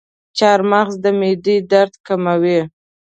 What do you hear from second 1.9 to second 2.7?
کموي.